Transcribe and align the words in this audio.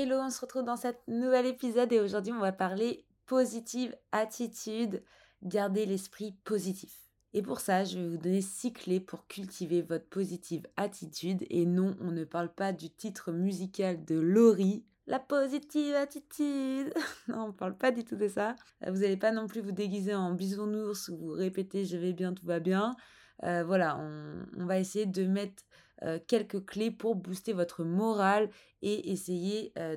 Hello, 0.00 0.20
on 0.20 0.30
se 0.30 0.40
retrouve 0.40 0.62
dans 0.62 0.76
cet 0.76 1.00
nouvel 1.08 1.44
épisode 1.44 1.92
et 1.92 1.98
aujourd'hui 1.98 2.32
on 2.32 2.38
va 2.38 2.52
parler 2.52 3.04
positive 3.26 3.96
attitude, 4.12 5.02
garder 5.42 5.86
l'esprit 5.86 6.36
positif. 6.44 6.94
Et 7.34 7.42
pour 7.42 7.58
ça, 7.58 7.82
je 7.82 7.98
vais 7.98 8.06
vous 8.06 8.16
donner 8.16 8.40
six 8.40 8.72
clés 8.72 9.00
pour 9.00 9.26
cultiver 9.26 9.82
votre 9.82 10.06
positive 10.06 10.68
attitude. 10.76 11.44
Et 11.50 11.66
non, 11.66 11.96
on 12.00 12.12
ne 12.12 12.22
parle 12.22 12.54
pas 12.54 12.70
du 12.72 12.90
titre 12.90 13.32
musical 13.32 14.04
de 14.04 14.20
Laurie, 14.20 14.84
la 15.08 15.18
positive 15.18 15.96
attitude. 15.96 16.94
non, 17.26 17.46
on 17.48 17.52
parle 17.52 17.76
pas 17.76 17.90
du 17.90 18.04
tout 18.04 18.14
de 18.14 18.28
ça. 18.28 18.54
Vous 18.86 19.00
n'allez 19.00 19.16
pas 19.16 19.32
non 19.32 19.48
plus 19.48 19.62
vous 19.62 19.72
déguiser 19.72 20.14
en 20.14 20.32
bisounours 20.32 21.08
ou 21.08 21.16
vous 21.16 21.32
répéter 21.32 21.84
je 21.84 21.96
vais 21.96 22.12
bien, 22.12 22.34
tout 22.34 22.46
va 22.46 22.60
bien. 22.60 22.94
Euh, 23.42 23.64
voilà, 23.64 23.98
on, 23.98 24.64
va 24.64 24.78
essayer 24.78 25.06
de 25.06 25.26
mettre 25.26 25.64
euh, 26.02 26.18
quelques 26.26 26.64
clés 26.64 26.90
pour 26.90 27.16
booster 27.16 27.52
votre 27.52 27.84
morale 27.84 28.50
et 28.82 29.10
essayer 29.10 29.72
euh, 29.78 29.96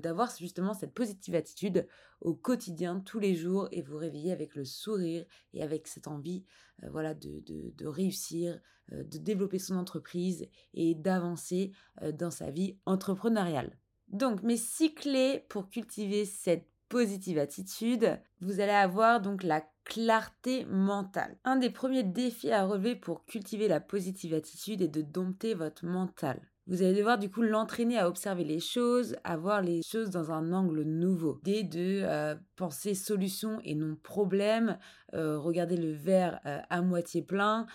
d'avoir 0.00 0.34
justement 0.36 0.74
cette 0.74 0.94
positive 0.94 1.34
attitude 1.34 1.86
au 2.20 2.34
quotidien, 2.34 3.00
tous 3.00 3.18
les 3.18 3.34
jours, 3.34 3.68
et 3.70 3.82
vous 3.82 3.96
réveiller 3.96 4.32
avec 4.32 4.54
le 4.54 4.64
sourire 4.64 5.24
et 5.52 5.62
avec 5.62 5.86
cette 5.86 6.08
envie 6.08 6.44
voilà, 6.90 7.14
de, 7.14 7.42
de 7.46 7.86
réussir, 7.86 8.60
de 8.90 9.18
développer 9.18 9.58
son 9.58 9.76
entreprise 9.76 10.48
et 10.74 10.94
d'avancer 10.94 11.72
dans 12.14 12.30
sa 12.30 12.50
vie 12.50 12.76
entrepreneuriale. 12.86 13.76
Donc, 14.08 14.42
mes 14.42 14.56
six 14.56 14.94
clés 14.94 15.44
pour 15.48 15.68
cultiver 15.68 16.24
cette 16.24 16.66
positive 16.88 17.38
attitude, 17.38 18.20
vous 18.40 18.60
allez 18.60 18.72
avoir 18.72 19.20
donc 19.20 19.42
la 19.42 19.62
clarté 19.84 20.64
mentale. 20.66 21.36
Un 21.44 21.56
des 21.56 21.70
premiers 21.70 22.02
défis 22.02 22.52
à 22.52 22.64
relever 22.64 22.94
pour 22.94 23.24
cultiver 23.24 23.68
la 23.68 23.80
positive 23.80 24.34
attitude 24.34 24.82
est 24.82 24.88
de 24.88 25.02
dompter 25.02 25.54
votre 25.54 25.84
mental. 25.84 26.40
Vous 26.68 26.82
allez 26.82 26.92
devoir 26.92 27.16
du 27.16 27.30
coup 27.30 27.40
l'entraîner 27.40 27.98
à 27.98 28.06
observer 28.06 28.44
les 28.44 28.60
choses, 28.60 29.16
à 29.24 29.38
voir 29.38 29.62
les 29.62 29.80
choses 29.82 30.10
dans 30.10 30.32
un 30.32 30.52
angle 30.52 30.82
nouveau. 30.82 31.40
Dès 31.42 31.62
de 31.62 32.02
euh, 32.02 32.34
penser 32.56 32.94
solution 32.94 33.58
et 33.64 33.74
non 33.74 33.96
problème, 34.02 34.76
euh, 35.14 35.38
regarder 35.38 35.78
le 35.78 35.92
verre 35.92 36.40
euh, 36.44 36.60
à 36.68 36.82
moitié 36.82 37.22
plein, 37.22 37.66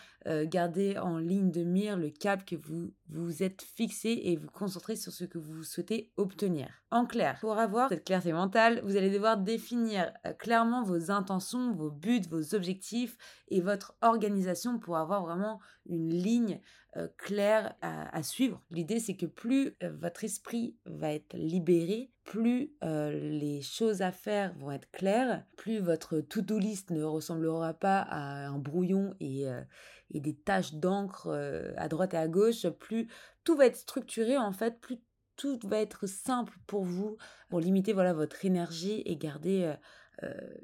garder 0.45 0.97
en 0.99 1.17
ligne 1.17 1.51
de 1.51 1.65
mire 1.65 1.97
le 1.97 2.09
cap 2.09 2.45
que 2.45 2.55
vous 2.55 2.93
vous 3.09 3.43
êtes 3.43 3.61
fixé 3.61 4.21
et 4.23 4.37
vous 4.37 4.49
concentrer 4.49 4.95
sur 4.95 5.11
ce 5.11 5.25
que 5.25 5.37
vous 5.37 5.63
souhaitez 5.63 6.13
obtenir. 6.15 6.69
En 6.91 7.05
clair, 7.05 7.37
pour 7.41 7.57
avoir 7.57 7.89
cette 7.89 8.05
clarté 8.05 8.31
mentale, 8.31 8.79
vous 8.85 8.95
allez 8.95 9.09
devoir 9.09 9.35
définir 9.37 10.13
clairement 10.39 10.81
vos 10.81 11.11
intentions, 11.11 11.73
vos 11.73 11.91
buts, 11.91 12.21
vos 12.29 12.55
objectifs 12.55 13.17
et 13.49 13.59
votre 13.59 13.95
organisation 14.01 14.79
pour 14.79 14.95
avoir 14.95 15.23
vraiment 15.23 15.59
une 15.85 16.09
ligne 16.09 16.59
euh, 16.95 17.07
clair 17.17 17.75
à, 17.81 18.21
suivre. 18.21 18.61
L'idée, 18.69 18.99
c'est 18.99 19.15
que 19.15 19.25
plus 19.25 19.75
euh, 19.81 19.91
votre 19.99 20.23
esprit 20.23 20.77
va 20.85 21.11
être 21.11 21.35
libéré, 21.35 22.11
plus 22.23 22.71
euh, 22.83 23.11
les 23.11 23.61
choses 23.61 24.01
à 24.03 24.11
faire 24.11 24.53
vont 24.59 24.71
être 24.71 24.89
claires, 24.91 25.43
plus 25.57 25.79
votre 25.79 26.19
to-do 26.19 26.59
list 26.59 26.91
ne 26.91 27.03
ressemblera 27.03 27.73
pas 27.73 27.99
à 27.99 28.47
un 28.47 28.59
brouillon 28.59 29.15
et, 29.19 29.47
des 30.11 30.35
taches 30.35 30.75
d'encre 30.75 31.29
à 31.75 31.87
droite 31.87 32.13
et 32.13 32.17
à 32.17 32.27
gauche, 32.27 32.67
plus 32.67 33.07
tout 33.43 33.55
va 33.55 33.65
être 33.65 33.77
structuré 33.77 34.37
en 34.37 34.51
fait, 34.51 34.79
plus 34.79 34.99
tout 35.35 35.59
va 35.63 35.79
être 35.79 36.05
simple 36.05 36.55
pour 36.67 36.83
vous, 36.83 37.17
pour 37.49 37.59
limiter 37.59 37.93
voilà 37.93 38.13
votre 38.13 38.45
énergie 38.45 39.01
et 39.05 39.17
garder 39.17 39.73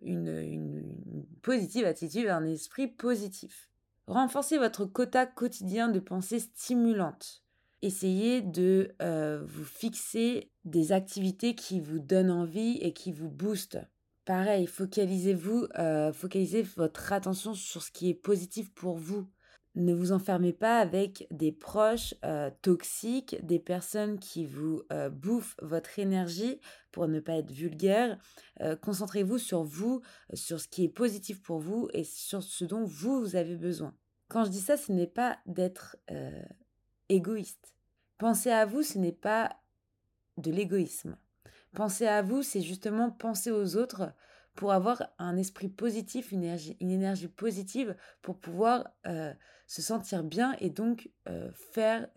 une, 0.03 0.27
une 0.27 1.25
positive 1.41 1.85
attitude, 1.85 2.27
un 2.27 2.45
esprit 2.45 2.88
positif. 2.88 3.69
Renforcez 4.09 4.57
votre 4.57 4.85
quota 4.85 5.27
quotidien 5.27 5.87
de 5.87 5.99
pensées 5.99 6.39
stimulantes. 6.39 7.43
Essayez 7.83 8.41
de 8.41 8.95
euh, 9.03 9.43
vous 9.45 9.63
fixer 9.63 10.51
des 10.65 10.93
activités 10.93 11.53
qui 11.53 11.79
vous 11.79 11.99
donnent 11.99 12.31
envie 12.31 12.79
et 12.81 12.91
qui 12.91 13.11
vous 13.11 13.29
boostent. 13.29 13.77
Pareil, 14.25 14.65
focalisez-vous, 14.65 15.67
euh, 15.77 16.11
focalisez 16.11 16.63
votre 16.63 17.13
attention 17.13 17.53
sur 17.53 17.83
ce 17.83 17.91
qui 17.91 18.09
est 18.09 18.15
positif 18.15 18.73
pour 18.73 18.97
vous. 18.97 19.29
Ne 19.75 19.93
vous 19.93 20.11
enfermez 20.11 20.53
pas 20.53 20.79
avec 20.79 21.27
des 21.29 21.51
proches 21.51 22.15
euh, 22.25 22.49
toxiques, 22.63 23.37
des 23.45 23.59
personnes 23.59 24.17
qui 24.17 24.47
vous 24.47 24.81
bouffent 25.11 25.55
votre 25.61 25.99
énergie 25.99 26.59
pour 26.91 27.07
ne 27.07 27.19
pas 27.19 27.33
être 27.33 27.51
vulgaire. 27.51 28.17
Concentrez-vous 28.81 29.37
sur 29.37 29.63
vous, 29.63 30.01
sur 30.33 30.59
ce 30.59 30.67
qui 30.67 30.83
est 30.83 30.89
positif 30.89 31.43
pour 31.43 31.59
vous 31.59 31.87
et 31.93 32.03
sur 32.03 32.41
ce 32.41 32.65
dont 32.65 32.85
vous, 32.85 33.21
vous 33.21 33.35
avez 33.35 33.55
besoin. 33.55 33.93
Quand 34.29 34.45
je 34.45 34.51
dis 34.51 34.62
ça, 34.62 34.78
ce 34.78 34.91
n'est 34.91 35.07
pas 35.07 35.40
d'être 35.47 35.97
euh, 36.12 36.44
égoïste. 37.09 37.73
Penser 38.19 38.51
à 38.51 38.66
vous, 38.66 38.84
ce 38.84 39.00
n'est 39.00 39.12
pas 39.12 39.57
de 40.38 40.51
l'égoïsme. 40.51 41.17
Penser 41.73 42.07
à 42.07 42.22
vous, 42.22 42.44
c'est 42.44 42.62
justement 42.62 43.09
penser 43.12 43.51
aux 43.51 43.75
autres 43.75 44.13
pour 44.56 44.72
avoir 44.72 45.03
un 45.18 45.35
esprit 45.35 45.68
positif, 45.68 46.31
une 46.31 46.44
énergie, 46.44 47.28
positive, 47.28 47.95
pour 48.22 48.39
pouvoir 48.39 48.89
euh, 49.07 49.34
se 49.68 49.81
sentir 49.81 50.23
bien 50.23 50.56
et 50.59 50.69
donc 50.69 51.09
euh, 51.28 51.51
faire 51.73 52.07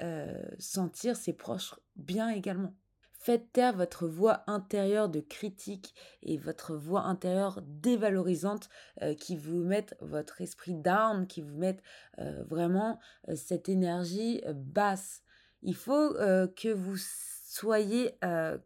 sentir 0.58 1.16
ses 1.16 1.32
proches 1.32 1.74
bien 1.96 2.30
également. 2.30 2.74
Faites 3.22 3.52
taire 3.52 3.76
votre 3.76 4.08
voix 4.08 4.42
intérieure 4.48 5.08
de 5.08 5.20
critique 5.20 5.94
et 6.24 6.38
votre 6.38 6.74
voix 6.74 7.02
intérieure 7.02 7.62
dévalorisante 7.62 8.68
euh, 9.00 9.14
qui 9.14 9.36
vous 9.36 9.62
mettent 9.62 9.94
votre 10.00 10.40
esprit 10.40 10.74
down, 10.74 11.28
qui 11.28 11.40
vous 11.40 11.56
mettent 11.56 11.84
euh, 12.18 12.42
vraiment 12.48 12.98
euh, 13.28 13.36
cette 13.36 13.68
énergie 13.68 14.42
basse. 14.52 15.22
Il 15.62 15.76
faut 15.76 16.14
que 16.14 16.72
vous 16.72 16.96
soyez 16.98 18.18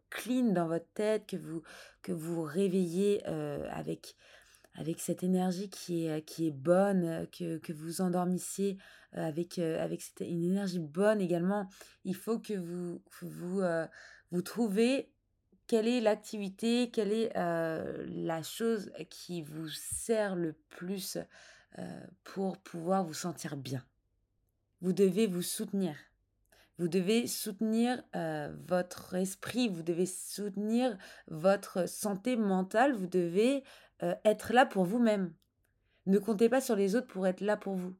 clean 0.09 0.53
dans 0.53 0.67
votre 0.67 0.91
tête, 0.95 1.27
que 1.27 1.37
vous, 1.37 1.61
que 2.01 2.11
vous 2.11 2.41
réveillez 2.41 3.23
avec 3.69 4.15
avec 4.73 4.99
cette 4.99 5.23
énergie 5.23 5.69
qui 5.69 6.07
est, 6.07 6.23
qui 6.23 6.47
est 6.47 6.51
bonne, 6.51 7.27
que, 7.31 7.57
que 7.57 7.73
vous 7.73 8.01
endormissiez 8.01 8.77
avec, 9.11 9.59
avec 9.59 10.01
cette, 10.01 10.21
une 10.21 10.43
énergie 10.43 10.79
bonne 10.79 11.21
également. 11.21 11.69
Il 12.03 12.15
faut 12.15 12.39
que 12.39 12.53
vous, 12.53 13.01
vous, 13.21 13.61
vous 14.31 14.41
trouvez 14.41 15.11
quelle 15.67 15.87
est 15.87 16.01
l'activité, 16.01 16.91
quelle 16.91 17.11
est 17.11 17.33
la 17.35 18.41
chose 18.41 18.91
qui 19.09 19.41
vous 19.41 19.67
sert 19.69 20.35
le 20.35 20.53
plus 20.69 21.17
pour 22.23 22.57
pouvoir 22.57 23.03
vous 23.03 23.13
sentir 23.13 23.57
bien? 23.57 23.83
Vous 24.81 24.93
devez 24.93 25.27
vous 25.27 25.41
soutenir. 25.41 25.95
Vous 26.77 26.87
devez 26.87 27.25
soutenir 27.27 28.03
votre 28.67 29.15
esprit, 29.15 29.67
vous 29.67 29.83
devez 29.83 30.05
soutenir 30.05 30.97
votre 31.27 31.89
santé 31.89 32.35
mentale, 32.35 32.93
vous 32.93 33.07
devez 33.07 33.63
être 34.23 34.53
là 34.53 34.65
pour 34.65 34.85
vous-même. 34.85 35.33
Ne 36.05 36.19
comptez 36.19 36.47
pas 36.47 36.61
sur 36.61 36.75
les 36.75 36.95
autres 36.95 37.07
pour 37.07 37.27
être 37.27 37.41
là 37.41 37.57
pour 37.57 37.75
vous. 37.75 37.95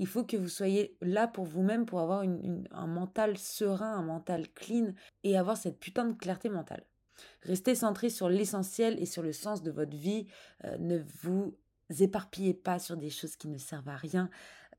Il 0.00 0.06
faut 0.06 0.24
que 0.24 0.38
vous 0.38 0.48
soyez 0.48 0.96
là 1.02 1.28
pour 1.28 1.44
vous-même, 1.44 1.84
pour 1.84 2.00
avoir 2.00 2.22
un 2.22 2.86
mental 2.86 3.36
serein, 3.36 3.92
un 3.92 4.02
mental 4.02 4.48
clean 4.54 4.94
et 5.24 5.36
avoir 5.36 5.58
cette 5.58 5.78
putain 5.78 6.06
de 6.06 6.14
clarté 6.14 6.48
mentale. 6.48 6.86
Restez 7.42 7.74
centré 7.74 8.08
sur 8.08 8.30
l'essentiel 8.30 8.98
et 8.98 9.04
sur 9.04 9.22
le 9.22 9.34
sens 9.34 9.62
de 9.62 9.70
votre 9.70 9.94
vie. 9.94 10.26
Euh, 10.64 10.78
ne 10.78 11.02
vous 11.22 11.54
éparpillez 11.98 12.54
pas 12.54 12.78
sur 12.78 12.96
des 12.96 13.10
choses 13.10 13.36
qui 13.36 13.48
ne 13.48 13.58
servent 13.58 13.90
à 13.90 13.96
rien. 13.96 14.30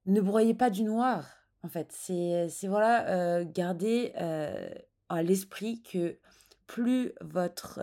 Ne 0.07 0.22
broyez 0.22 0.56
pas 0.56 0.72
du 0.72 0.84
noir. 0.84 1.30
En 1.62 1.69
fait, 1.69 1.92
c'est 1.92 2.50
voilà, 2.63 3.07
euh, 3.10 3.45
garder 3.48 4.13
euh, 4.19 4.69
à 5.07 5.22
l'esprit 5.22 5.84
que 5.84 6.18
plus 6.66 7.12
votre 7.22 7.80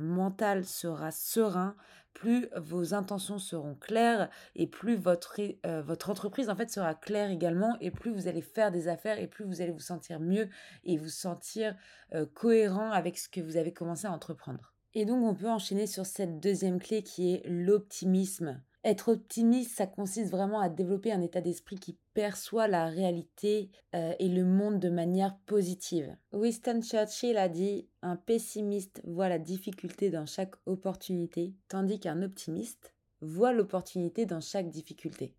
mental 0.00 0.64
sera 0.64 1.12
serein, 1.12 1.76
plus 2.16 2.48
vos 2.56 2.94
intentions 2.94 3.38
seront 3.38 3.74
claires 3.74 4.30
et 4.54 4.66
plus 4.66 4.96
votre, 4.96 5.38
euh, 5.66 5.82
votre 5.82 6.08
entreprise 6.08 6.48
en 6.48 6.56
fait 6.56 6.70
sera 6.70 6.94
claire 6.94 7.30
également 7.30 7.76
et 7.82 7.90
plus 7.90 8.10
vous 8.10 8.26
allez 8.26 8.40
faire 8.40 8.70
des 8.70 8.88
affaires 8.88 9.18
et 9.18 9.26
plus 9.26 9.44
vous 9.44 9.60
allez 9.60 9.70
vous 9.70 9.80
sentir 9.80 10.18
mieux 10.18 10.48
et 10.84 10.96
vous 10.96 11.10
sentir 11.10 11.76
euh, 12.14 12.24
cohérent 12.24 12.90
avec 12.90 13.18
ce 13.18 13.28
que 13.28 13.42
vous 13.42 13.58
avez 13.58 13.72
commencé 13.72 14.06
à 14.06 14.12
entreprendre. 14.12 14.72
Et 14.94 15.04
donc 15.04 15.22
on 15.24 15.34
peut 15.34 15.50
enchaîner 15.50 15.86
sur 15.86 16.06
cette 16.06 16.40
deuxième 16.40 16.80
clé 16.80 17.02
qui 17.02 17.34
est 17.34 17.42
l'optimisme. 17.46 18.62
Être 18.86 19.08
optimiste, 19.08 19.74
ça 19.74 19.88
consiste 19.88 20.30
vraiment 20.30 20.60
à 20.60 20.68
développer 20.68 21.10
un 21.10 21.20
état 21.20 21.40
d'esprit 21.40 21.74
qui 21.74 21.98
perçoit 22.14 22.68
la 22.68 22.86
réalité 22.86 23.68
euh, 23.96 24.14
et 24.20 24.28
le 24.28 24.44
monde 24.44 24.78
de 24.78 24.88
manière 24.90 25.36
positive. 25.38 26.16
Winston 26.32 26.80
Churchill 26.82 27.36
a 27.36 27.48
dit 27.48 27.88
Un 28.02 28.14
pessimiste 28.14 29.02
voit 29.04 29.28
la 29.28 29.40
difficulté 29.40 30.10
dans 30.10 30.24
chaque 30.24 30.54
opportunité, 30.66 31.52
tandis 31.66 31.98
qu'un 31.98 32.22
optimiste 32.22 32.94
voit 33.20 33.52
l'opportunité 33.52 34.24
dans 34.24 34.40
chaque 34.40 34.70
difficulté. 34.70 35.34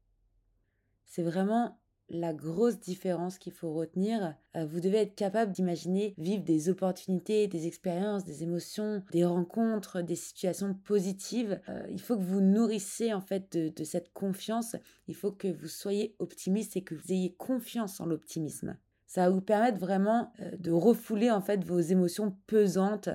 C'est 1.05 1.23
vraiment 1.23 1.79
la 2.09 2.33
grosse 2.33 2.80
différence 2.80 3.38
qu'il 3.38 3.54
faut 3.54 3.74
retenir. 3.74 4.36
Euh, 4.56 4.65
vous 4.65 4.80
devez 4.80 5.00
être 5.00 5.15
capable 5.15 5.51
d'imaginer 5.51 6.13
vivre 6.18 6.44
des 6.44 6.69
opportunités, 6.69 7.48
des 7.48 7.68
expériences, 7.68 8.24
des 8.24 8.44
émotions, 8.44 9.04
des 9.12 9.25
rencontres, 9.25 10.01
des 10.01 10.15
situations 10.15 10.74
positives. 10.74 11.59
Euh, 11.69 11.86
il 11.89 12.00
faut 12.00 12.18
que 12.18 12.24
vous 12.24 12.42
nourrissez 12.42 13.13
en 13.13 13.21
fait 13.21 13.57
de, 13.57 13.83
cette 13.83 14.13
confiance. 14.13 14.75
Il 15.07 15.15
faut 15.15 15.31
que 15.31 15.48
vous 15.48 15.68
soyez 15.68 16.15
optimiste 16.19 16.77
et 16.77 16.83
que 16.83 16.95
vous 16.95 17.12
ayez 17.12 17.33
confiance 17.33 18.00
en 18.00 18.06
l'optimisme. 18.06 18.77
Ça 19.06 19.24
va 19.24 19.30
vous 19.30 19.42
permettre 19.42 19.80
vraiment 19.80 20.31
euh, 20.42 20.51
de 20.57 20.71
refouler 20.71 21.31
en 21.31 21.42
fait 21.42 21.63
vos 21.63 21.80
émotions 21.80 22.36
pesantes, 22.48 23.09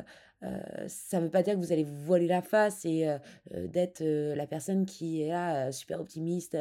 ça 0.89 1.19
ne 1.19 1.25
veut 1.25 1.31
pas 1.31 1.43
dire 1.43 1.55
que 1.55 1.59
vous 1.59 1.73
allez 1.73 1.85
vous 1.85 2.05
voiler 2.05 2.27
la 2.27 2.43
face 2.43 2.85
et 2.85 3.09
euh, 3.09 3.19
euh, 3.55 3.67
d'être 3.69 4.03
la 4.03 4.47
personne 4.47 4.87
qui 4.87 5.23
est 5.23 5.29
là, 5.29 5.71
super 5.73 6.01
optimiste. 6.01 6.57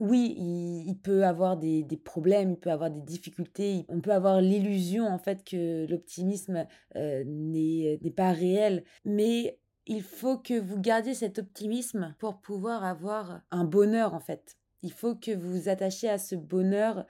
oui, 0.00 0.34
il, 0.38 0.96
peut 0.96 1.24
avoir 1.24 1.56
des, 1.56 1.82
des, 1.82 1.96
problèmes, 1.96 2.52
il 2.52 2.56
peut 2.56 2.70
avoir 2.70 2.90
des 2.90 3.00
difficultés, 3.00 3.84
on 3.88 4.00
peut 4.00 4.12
avoir 4.12 4.40
l'illusion 4.40 5.06
en 5.06 5.18
fait 5.18 5.44
que 5.44 5.86
l'optimisme 5.88 6.66
n'est 6.94 8.14
pas 8.16 8.32
réel, 8.32 8.84
mais 9.04 9.58
il 9.86 10.02
faut 10.02 10.38
que 10.38 10.58
vous 10.58 10.78
gardiez 10.80 11.14
cet 11.14 11.38
optimisme 11.38 12.14
pour 12.18 12.40
pouvoir 12.40 12.84
avoir 12.84 13.40
un 13.50 13.64
bonheur 13.64 14.14
en 14.14 14.20
fait. 14.20 14.56
Il 14.82 14.92
faut 14.92 15.16
que 15.16 15.32
vous 15.34 15.62
vous 15.62 15.68
attachiez 15.68 16.08
à 16.10 16.18
ce 16.18 16.36
bonheur 16.36 17.04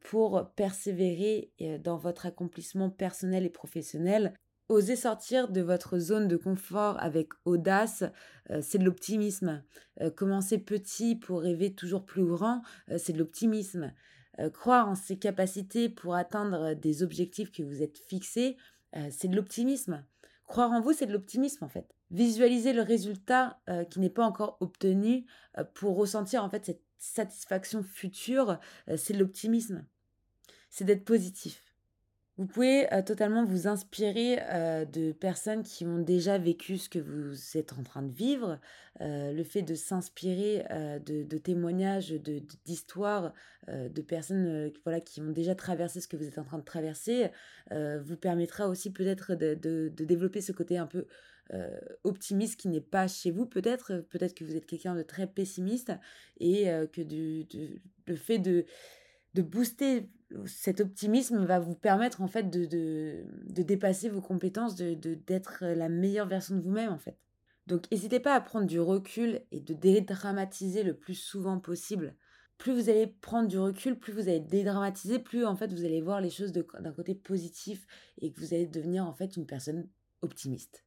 pour 0.00 0.50
persévérer 0.54 1.50
dans 1.82 1.96
votre 1.96 2.26
accomplissement 2.26 2.90
personnel 2.90 3.44
et 3.44 3.50
professionnel. 3.50 4.34
Oser 4.72 4.96
sortir 4.96 5.48
de 5.48 5.60
votre 5.60 5.98
zone 5.98 6.28
de 6.28 6.38
confort 6.38 6.96
avec 6.98 7.28
audace, 7.44 8.04
euh, 8.50 8.60
c'est 8.62 8.78
de 8.78 8.84
l'optimisme. 8.84 9.62
Euh, 10.00 10.08
commencer 10.08 10.56
petit 10.56 11.14
pour 11.14 11.42
rêver 11.42 11.74
toujours 11.74 12.06
plus 12.06 12.24
grand, 12.24 12.62
euh, 12.90 12.96
c'est 12.96 13.12
de 13.12 13.18
l'optimisme. 13.18 13.92
croire 14.54 14.88
en 14.88 14.94
ses 14.94 15.18
capacités 15.18 15.90
pour 15.90 16.14
atteindre 16.14 16.72
des 16.72 17.02
objectifs 17.02 17.52
que 17.52 17.62
vous 17.62 17.82
êtes 17.82 17.98
fixés, 17.98 18.56
c'est 19.10 19.28
de 19.28 19.36
l'optimisme. 19.36 20.02
Croire 20.46 20.72
en 20.72 20.80
vous, 20.80 20.94
c'est 20.94 21.04
de 21.04 21.12
l'optimisme 21.12 21.62
en 21.64 21.68
fait. 21.68 21.94
Visualiser 22.10 22.72
le 22.72 22.80
résultat 22.80 23.60
qui 23.90 24.00
n'est 24.00 24.08
pas 24.08 24.24
encore 24.24 24.56
obtenu 24.60 25.26
pour 25.74 25.96
ressentir 25.96 26.42
en 26.42 26.48
fait 26.48 26.64
cette 26.64 26.82
satisfaction 26.96 27.82
future, 27.82 28.58
c'est 28.96 29.12
de 29.12 29.18
l'optimisme. 29.18 29.84
C'est 30.70 30.84
d'être 30.84 31.04
positif. 31.04 31.71
Vous 32.38 32.46
pouvez 32.46 32.88
totalement 33.04 33.44
vous 33.44 33.68
inspirer 33.68 34.36
de 34.90 35.12
personnes 35.12 35.62
qui 35.62 35.84
ont 35.84 35.98
déjà 35.98 36.38
vécu 36.38 36.78
ce 36.78 36.88
que 36.88 36.98
vous 36.98 37.58
êtes 37.58 37.74
en 37.74 37.82
train 37.82 38.02
de 38.02 38.12
vivre. 38.12 38.58
le 39.00 39.42
fait 39.44 39.60
de 39.60 39.74
s'inspirer 39.74 40.64
de, 41.04 41.38
témoignages, 41.38 42.10
d'histoires 42.64 43.34
de, 43.68 44.00
personnes 44.00 44.72
voilà, 44.84 45.00
qui 45.00 45.20
ont 45.20 45.30
déjà 45.30 45.54
traversé 45.54 46.00
ce 46.00 46.08
que 46.08 46.16
vous 46.16 46.26
êtes 46.26 46.38
en 46.38 46.44
train 46.44 46.58
de 46.58 46.64
traverser 46.64 47.30
vous 47.70 48.16
permettra 48.16 48.66
aussi 48.66 48.90
peut-être 48.90 49.34
de, 49.34 49.92
développer 49.94 50.40
ce 50.40 50.52
côté 50.52 50.78
un 50.78 50.86
peu 50.86 51.06
optimiste 52.02 52.58
qui 52.58 52.68
n'est 52.68 52.80
pas 52.80 53.08
chez 53.08 53.30
vous 53.30 53.44
peut-être. 53.44 54.06
Peut-être 54.08 54.34
que 54.34 54.44
vous 54.44 54.56
êtes 54.56 54.64
quelqu'un 54.64 54.94
de 54.94 55.02
très 55.02 55.26
pessimiste 55.26 55.92
et 56.40 56.64
que 56.94 57.02
du, 57.02 57.46
le 58.06 58.16
fait 58.16 58.38
de 58.38 58.64
de 59.34 59.42
booster 59.42 60.08
cet 60.46 60.80
optimisme 60.80 61.44
va 61.44 61.58
vous 61.58 61.74
permettre 61.74 62.22
en 62.22 62.28
fait 62.28 62.50
de, 62.50 62.64
de, 62.64 63.62
dépasser 63.62 64.08
vos 64.08 64.20
compétences, 64.20 64.74
de, 64.74 64.94
d'être 64.94 65.64
la 65.64 65.88
meilleure 65.88 66.26
version 66.26 66.56
de 66.56 66.60
vous-même 66.60 66.92
en 66.92 66.98
fait. 66.98 67.18
Donc 67.66 67.90
n'hésitez 67.90 68.20
pas 68.20 68.34
à 68.34 68.40
prendre 68.40 68.66
du 68.66 68.80
recul 68.80 69.42
et 69.52 69.60
de 69.60 69.74
dédramatiser 69.74 70.82
le 70.82 70.94
plus 70.94 71.14
souvent 71.14 71.58
possible. 71.58 72.16
Plus 72.58 72.72
vous 72.72 72.88
allez 72.88 73.06
prendre 73.06 73.48
du 73.48 73.58
recul, 73.58 73.98
plus 73.98 74.12
vous 74.12 74.28
allez 74.28 74.40
dédramatiser, 74.40 75.18
plus 75.18 75.44
en 75.44 75.56
fait 75.56 75.72
vous 75.72 75.84
allez 75.84 76.00
voir 76.00 76.20
les 76.20 76.30
choses 76.30 76.52
d'un 76.52 76.92
côté 76.92 77.14
positif 77.14 77.86
et 78.20 78.32
que 78.32 78.40
vous 78.40 78.54
allez 78.54 78.66
devenir 78.66 79.06
en 79.06 79.12
fait 79.12 79.36
une 79.36 79.46
personne 79.46 79.88
optimiste. 80.22 80.84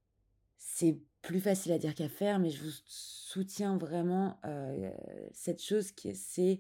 C'est 0.58 1.00
plus 1.26 1.40
facile 1.40 1.72
à 1.72 1.80
dire 1.80 1.96
qu'à 1.96 2.08
faire, 2.08 2.38
mais 2.38 2.52
je 2.52 2.64
vous 2.64 2.72
soutiens 2.86 3.78
vraiment 3.78 4.40
cette 5.34 5.62
chose 5.62 5.92
qui 5.92 6.16
c'est 6.16 6.60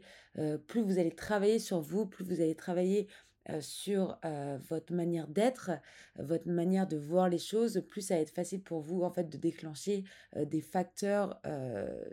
plus 0.67 0.81
vous 0.81 0.97
allez 0.97 1.13
travailler 1.13 1.59
sur 1.59 1.81
vous, 1.81 2.07
plus 2.07 2.25
vous 2.25 2.41
allez 2.41 2.55
travailler 2.55 3.07
sur 3.59 4.19
votre 4.67 4.91
manière 4.91 5.27
d'être, 5.27 5.69
votre 6.17 6.49
manière 6.49 6.87
de 6.87 6.97
voir 6.97 7.29
les 7.29 7.37
choses, 7.37 7.83
plus 7.87 8.01
ça 8.01 8.15
va 8.15 8.21
être 8.21 8.33
facile 8.33 8.63
pour 8.63 8.81
vous 8.81 9.03
en 9.03 9.11
fait 9.11 9.29
de 9.29 9.37
déclencher 9.37 10.03
des 10.35 10.61
facteurs 10.61 11.39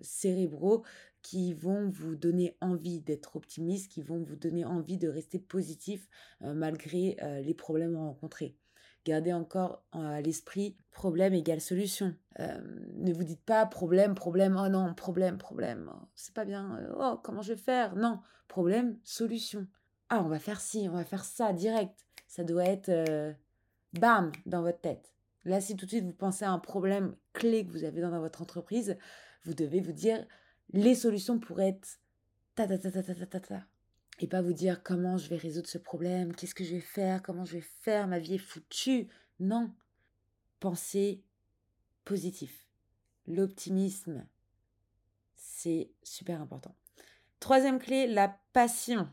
cérébraux 0.02 0.84
qui 1.22 1.54
vont 1.54 1.88
vous 1.88 2.16
donner 2.16 2.58
envie 2.60 3.00
d'être 3.00 3.36
optimiste, 3.36 3.90
qui 3.90 4.02
vont 4.02 4.22
vous 4.22 4.36
donner 4.36 4.66
envie 4.66 4.98
de 4.98 5.08
rester 5.08 5.38
positif 5.38 6.06
malgré 6.42 7.16
les 7.42 7.54
problèmes 7.54 7.96
rencontrés. 7.96 8.58
Gardez 9.04 9.32
encore 9.32 9.82
à 9.92 10.20
l'esprit 10.20 10.76
problème 10.92 11.34
égale 11.34 11.60
solution. 11.60 12.14
Ne 12.38 13.12
vous 13.12 13.24
dites 13.24 13.42
pas 13.42 13.66
problème, 13.66 14.14
problème, 14.14 14.56
oh 14.58 14.68
non, 14.68 14.94
problème, 14.94 15.38
problème, 15.38 15.90
oh, 15.92 16.06
c'est 16.14 16.32
pas 16.34 16.44
bien, 16.44 16.76
euh, 16.78 16.94
oh 16.98 17.20
comment 17.22 17.42
je 17.42 17.52
vais 17.52 17.58
faire? 17.58 17.96
Non, 17.96 18.20
problème, 18.48 18.98
solution. 19.04 19.66
Ah, 20.08 20.22
on 20.22 20.28
va 20.28 20.38
faire 20.38 20.60
ci, 20.60 20.88
on 20.88 20.94
va 20.94 21.04
faire 21.04 21.24
ça 21.24 21.52
direct. 21.52 22.06
Ça 22.28 22.44
doit 22.44 22.64
être 22.64 22.88
euh, 22.88 23.32
bam 23.94 24.30
dans 24.46 24.62
votre 24.62 24.80
tête. 24.80 25.14
Là, 25.44 25.60
si 25.60 25.76
tout 25.76 25.84
de 25.86 25.90
suite 25.90 26.04
vous 26.04 26.12
pensez 26.12 26.44
à 26.44 26.52
un 26.52 26.58
problème 26.58 27.16
clé 27.32 27.66
que 27.66 27.72
vous 27.72 27.84
avez 27.84 28.00
dans 28.00 28.20
votre 28.20 28.40
entreprise, 28.40 28.96
vous 29.44 29.54
devez 29.54 29.80
vous 29.80 29.92
dire 29.92 30.24
les 30.72 30.94
solutions 30.94 31.38
pourraient 31.38 31.70
être 31.70 31.98
ta 32.54 32.66
ta 32.66 32.78
ta 32.78 32.90
ta 32.90 33.02
ta 33.02 33.14
ta 33.14 33.26
ta. 33.26 33.40
ta 33.40 33.66
et 34.22 34.28
pas 34.28 34.42
vous 34.42 34.52
dire 34.52 34.82
comment 34.82 35.16
je 35.16 35.28
vais 35.28 35.36
résoudre 35.36 35.68
ce 35.68 35.78
problème, 35.78 36.34
qu'est-ce 36.34 36.54
que 36.54 36.64
je 36.64 36.74
vais 36.74 36.80
faire, 36.80 37.22
comment 37.22 37.44
je 37.44 37.54
vais 37.54 37.64
faire, 37.80 38.06
ma 38.06 38.18
vie 38.18 38.34
est 38.34 38.38
foutue. 38.38 39.08
Non. 39.40 39.72
Pensez 40.60 41.24
positif. 42.04 42.68
L'optimisme, 43.26 44.24
c'est 45.34 45.90
super 46.02 46.40
important. 46.40 46.74
Troisième 47.40 47.80
clé, 47.80 48.06
la 48.06 48.38
passion. 48.52 49.08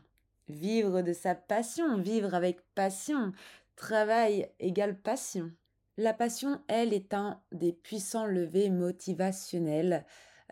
Vivre 0.48 1.02
de 1.02 1.12
sa 1.12 1.34
passion, 1.34 1.98
vivre 1.98 2.34
avec 2.34 2.60
passion. 2.74 3.32
Travail 3.74 4.48
égale 4.60 4.96
passion. 4.96 5.50
La 5.96 6.14
passion, 6.14 6.60
elle, 6.68 6.92
est 6.92 7.14
un 7.14 7.40
des 7.52 7.72
puissants 7.72 8.26
levées 8.26 8.70
motivationnels. 8.70 10.04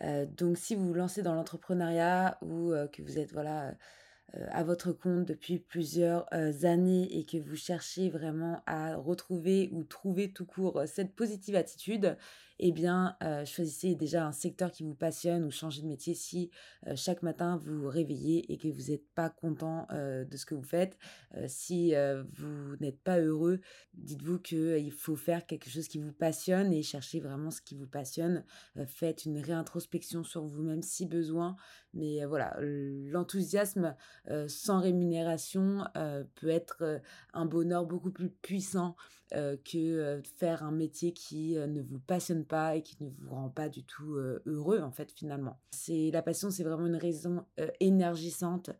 Euh, 0.02 0.26
donc, 0.26 0.58
si 0.58 0.74
vous 0.74 0.86
vous 0.86 0.94
lancez 0.94 1.22
dans 1.22 1.34
l'entrepreneuriat 1.34 2.38
ou 2.42 2.72
euh, 2.72 2.86
que 2.88 3.02
vous 3.02 3.18
êtes 3.18 3.32
voilà 3.32 3.74
à 4.50 4.62
votre 4.62 4.92
compte 4.92 5.24
depuis 5.24 5.58
plusieurs 5.58 6.26
euh, 6.34 6.52
années 6.64 7.18
et 7.18 7.24
que 7.24 7.38
vous 7.38 7.56
cherchez 7.56 8.10
vraiment 8.10 8.62
à 8.66 8.96
retrouver 8.96 9.70
ou 9.72 9.84
trouver 9.84 10.30
tout 10.32 10.44
court 10.44 10.80
euh, 10.80 10.86
cette 10.86 11.14
positive 11.14 11.56
attitude, 11.56 12.16
eh 12.60 12.72
bien, 12.72 13.16
euh, 13.22 13.44
choisissez 13.44 13.94
déjà 13.94 14.26
un 14.26 14.32
secteur 14.32 14.72
qui 14.72 14.82
vous 14.82 14.94
passionne 14.94 15.44
ou 15.44 15.50
changez 15.50 15.80
de 15.80 15.86
métier 15.86 16.14
si 16.14 16.50
euh, 16.86 16.96
chaque 16.96 17.22
matin 17.22 17.56
vous 17.56 17.82
vous 17.82 17.88
réveillez 17.88 18.52
et 18.52 18.58
que 18.58 18.66
vous 18.66 18.90
n'êtes 18.90 19.06
pas 19.14 19.30
content 19.30 19.86
euh, 19.92 20.24
de 20.24 20.36
ce 20.36 20.44
que 20.44 20.54
vous 20.54 20.62
faites. 20.62 20.98
si 21.46 21.94
vous 22.32 22.76
n'êtes 22.80 23.00
pas 23.00 23.20
heureux, 23.20 23.60
dites-vous 23.94 24.38
qu'il 24.40 24.92
faut 24.92 25.16
faire 25.16 25.46
quelque 25.46 25.70
chose 25.70 25.86
qui 25.88 25.98
vous 25.98 26.12
passionne 26.12 26.72
et 26.72 26.82
cherchez 26.82 27.20
vraiment 27.20 27.50
ce 27.50 27.60
qui 27.60 27.76
vous 27.76 27.86
passionne. 27.86 28.44
faites 28.86 29.24
une 29.24 29.38
réintrospection 29.38 30.24
sur 30.24 30.44
vous-même 30.44 30.82
si 30.82 31.06
besoin. 31.06 31.56
Mais 31.94 32.24
voilà, 32.24 32.56
l'enthousiasme 32.60 33.94
sans 34.46 34.80
rémunération 34.80 35.84
peut 36.34 36.48
être 36.48 37.00
un 37.32 37.46
bonheur 37.46 37.86
beaucoup 37.86 38.10
plus 38.10 38.30
puissant 38.30 38.96
que 39.30 40.22
faire 40.36 40.62
un 40.62 40.72
métier 40.72 41.12
qui 41.12 41.54
ne 41.54 41.82
vous 41.82 42.00
passionne 42.00 42.44
et 42.74 42.82
qui 42.82 43.02
ne 43.02 43.10
vous 43.10 43.30
rend 43.30 43.50
pas 43.50 43.68
du 43.68 43.84
tout 43.84 44.16
heureux 44.46 44.80
en 44.80 44.90
fait 44.90 45.12
finalement. 45.12 45.60
C'est 45.70 46.10
la 46.12 46.22
passion, 46.22 46.50
c'est 46.50 46.64
vraiment 46.64 46.86
une 46.86 46.96
raison 46.96 47.44
énergisante 47.80 48.70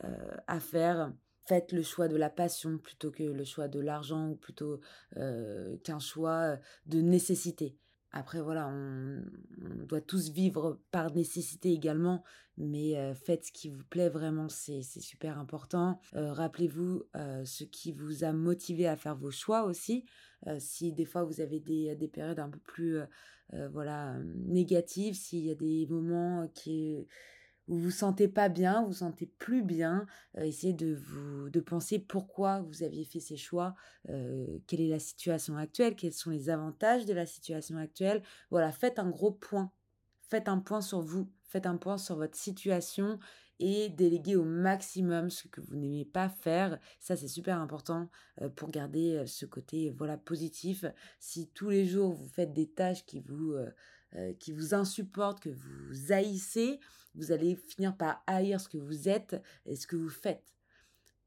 à 0.00 0.60
faire. 0.60 1.12
Faites 1.46 1.72
le 1.72 1.82
choix 1.82 2.08
de 2.08 2.16
la 2.16 2.30
passion 2.30 2.78
plutôt 2.78 3.10
que 3.10 3.22
le 3.22 3.44
choix 3.44 3.68
de 3.68 3.78
l'argent 3.78 4.30
ou 4.30 4.36
plutôt 4.36 4.80
qu'un 5.14 5.98
choix 5.98 6.56
de 6.86 7.00
nécessité. 7.00 7.76
Après, 8.16 8.40
voilà, 8.40 8.68
on, 8.68 9.24
doit 9.86 10.00
tous 10.00 10.30
vivre 10.30 10.80
par 10.92 11.12
nécessité 11.12 11.72
également, 11.72 12.22
mais 12.56 12.94
faites 13.14 13.46
ce 13.46 13.52
qui 13.52 13.68
vous 13.68 13.82
plaît 13.82 14.08
vraiment, 14.08 14.48
c'est 14.48 14.82
super 14.82 15.36
important. 15.36 15.98
Rappelez-vous 16.12 17.02
ce 17.44 17.64
qui 17.64 17.90
vous 17.90 18.22
a 18.22 18.32
motivé 18.32 18.86
à 18.86 18.96
faire 18.96 19.16
vos 19.16 19.32
choix 19.32 19.64
aussi. 19.64 20.04
si 20.58 20.92
des 20.92 21.04
fois 21.04 21.24
vous 21.24 21.40
avez 21.40 21.58
des, 21.58 21.96
des 21.96 22.06
périodes 22.06 22.38
un 22.38 22.50
peu 22.50 22.60
plus 22.60 23.00
voilà, 23.72 24.16
négatives, 24.46 25.14
s'il 25.14 25.44
y 25.44 25.50
a 25.50 25.56
des 25.56 25.86
moments 25.90 26.48
qui 26.54 27.04
vous 27.68 27.78
vous 27.78 27.90
sentez 27.90 28.28
pas 28.28 28.48
bien, 28.48 28.82
vous 28.82 28.88
vous 28.88 28.92
sentez 28.94 29.26
plus 29.26 29.62
bien, 29.62 30.06
euh, 30.38 30.42
essayez 30.42 30.72
de 30.72 30.94
vous 30.94 31.48
de 31.50 31.60
penser 31.60 31.98
pourquoi 31.98 32.60
vous 32.62 32.82
aviez 32.82 33.04
fait 33.04 33.20
ces 33.20 33.36
choix, 33.36 33.74
euh, 34.10 34.58
quelle 34.66 34.80
est 34.80 34.88
la 34.88 34.98
situation 34.98 35.56
actuelle, 35.56 35.96
quels 35.96 36.12
sont 36.12 36.30
les 36.30 36.50
avantages 36.50 37.06
de 37.06 37.14
la 37.14 37.26
situation 37.26 37.76
actuelle. 37.78 38.22
Voilà, 38.50 38.72
faites 38.72 38.98
un 38.98 39.10
gros 39.10 39.32
point. 39.32 39.72
Faites 40.28 40.48
un 40.48 40.58
point 40.58 40.80
sur 40.80 41.00
vous, 41.00 41.30
faites 41.44 41.66
un 41.66 41.76
point 41.76 41.98
sur 41.98 42.16
votre 42.16 42.36
situation 42.36 43.18
et 43.60 43.90
déléguez 43.90 44.36
au 44.36 44.44
maximum 44.44 45.30
ce 45.30 45.46
que 45.48 45.60
vous 45.60 45.76
n'aimez 45.76 46.06
pas 46.06 46.30
faire. 46.30 46.78
Ça, 46.98 47.14
c'est 47.14 47.28
super 47.28 47.60
important 47.60 48.08
euh, 48.40 48.48
pour 48.48 48.70
garder 48.70 49.24
ce 49.26 49.44
côté 49.46 49.90
voilà 49.90 50.16
positif. 50.16 50.86
Si 51.20 51.50
tous 51.50 51.68
les 51.68 51.86
jours 51.86 52.12
vous 52.14 52.26
faites 52.26 52.54
des 52.54 52.68
tâches 52.68 53.04
qui 53.04 53.20
vous 53.20 53.54
euh, 54.16 54.32
qui 54.34 54.52
vous 54.52 54.74
insupporte, 54.74 55.40
que 55.40 55.50
vous 55.50 56.12
haïssez, 56.12 56.78
vous 57.16 57.32
allez 57.32 57.56
finir 57.56 57.96
par 57.96 58.22
haïr 58.28 58.60
ce 58.60 58.68
que 58.68 58.78
vous 58.78 59.08
êtes 59.08 59.42
et 59.66 59.74
ce 59.74 59.88
que 59.88 59.96
vous 59.96 60.08
faites. 60.08 60.54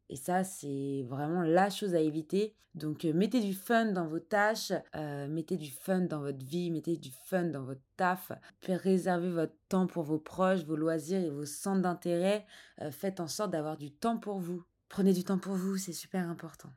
Et 0.09 0.15
ça, 0.15 0.45
c'est 0.45 1.03
vraiment 1.07 1.41
la 1.41 1.69
chose 1.69 1.95
à 1.95 1.99
éviter. 1.99 2.55
Donc, 2.75 3.03
euh, 3.03 3.11
mettez 3.11 3.41
du 3.41 3.53
fun 3.53 3.91
dans 3.91 4.07
vos 4.07 4.19
tâches, 4.19 4.71
euh, 4.95 5.27
mettez 5.27 5.57
du 5.57 5.69
fun 5.69 5.99
dans 5.99 6.21
votre 6.21 6.45
vie, 6.45 6.71
mettez 6.71 6.95
du 6.95 7.11
fun 7.25 7.45
dans 7.45 7.63
votre 7.63 7.81
taf. 7.97 8.31
Réservez 8.67 9.31
votre 9.31 9.55
temps 9.67 9.87
pour 9.87 10.03
vos 10.03 10.19
proches, 10.19 10.63
vos 10.63 10.77
loisirs 10.77 11.21
et 11.21 11.29
vos 11.29 11.45
centres 11.45 11.81
d'intérêt. 11.81 12.45
faites 12.91 13.19
en 13.19 13.27
sorte 13.27 13.51
d'avoir 13.51 13.75
du 13.75 13.91
temps 13.91 14.17
pour 14.17 14.39
vous. 14.39 14.63
Prenez 14.87 15.11
du 15.11 15.25
temps 15.25 15.39
pour 15.39 15.55
vous, 15.55 15.75
c'est 15.75 15.91
super 15.91 16.29
important. 16.29 16.69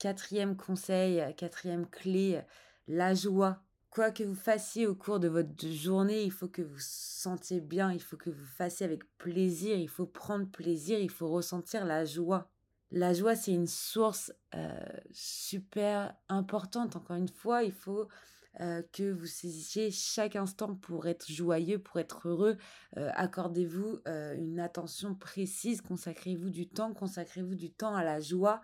Quatrième 0.00 0.56
conseil, 0.56 1.22
quatrième 1.36 1.86
clé, 1.86 2.40
la 2.88 3.14
joie. 3.14 3.63
Quoi 3.94 4.10
que 4.10 4.24
vous 4.24 4.34
fassiez 4.34 4.88
au 4.88 4.96
cours 4.96 5.20
de 5.20 5.28
votre 5.28 5.68
journée, 5.68 6.24
il 6.24 6.32
faut 6.32 6.48
que 6.48 6.62
vous 6.62 6.80
sentiez 6.80 7.60
bien, 7.60 7.92
il 7.92 8.02
faut 8.02 8.16
que 8.16 8.28
vous 8.28 8.44
fassiez 8.44 8.84
avec 8.84 9.04
plaisir, 9.18 9.76
il 9.76 9.88
faut 9.88 10.04
prendre 10.04 10.50
plaisir, 10.50 10.98
il 10.98 11.12
faut 11.12 11.28
ressentir 11.28 11.84
la 11.84 12.04
joie. 12.04 12.50
La 12.90 13.14
joie, 13.14 13.36
c'est 13.36 13.52
une 13.52 13.68
source 13.68 14.32
euh, 14.56 14.68
super 15.12 16.12
importante. 16.28 16.96
Encore 16.96 17.14
une 17.14 17.28
fois, 17.28 17.62
il 17.62 17.70
faut 17.70 18.08
euh, 18.58 18.82
que 18.92 19.12
vous 19.12 19.26
saisissiez 19.26 19.92
chaque 19.92 20.34
instant 20.34 20.74
pour 20.74 21.06
être 21.06 21.30
joyeux, 21.30 21.78
pour 21.78 22.00
être 22.00 22.26
heureux. 22.26 22.56
Euh, 22.96 23.12
accordez-vous 23.14 24.00
une 24.06 24.58
attention 24.58 25.14
précise, 25.14 25.82
consacrez-vous 25.82 26.50
du 26.50 26.68
temps, 26.68 26.94
consacrez-vous 26.94 27.54
du 27.54 27.70
temps 27.70 27.94
à 27.94 28.02
la 28.02 28.18
joie 28.18 28.60